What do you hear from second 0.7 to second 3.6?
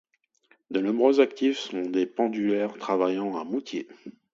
De nombreux actifs sont des pendulaires travaillant à